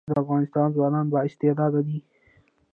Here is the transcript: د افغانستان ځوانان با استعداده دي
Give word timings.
د 0.09 0.13
افغانستان 0.23 0.67
ځوانان 0.75 1.05
با 1.11 1.19
استعداده 1.27 1.79
دي 1.87 1.99